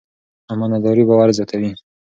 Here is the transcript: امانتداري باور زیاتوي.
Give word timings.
امانتداري 0.53 1.03
باور 1.09 1.29
زیاتوي. 1.37 1.71